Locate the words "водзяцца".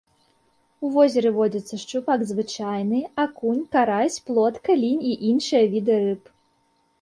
1.35-1.75